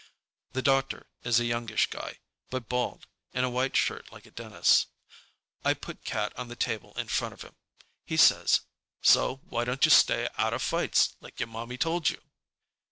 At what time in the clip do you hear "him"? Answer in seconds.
7.43-7.55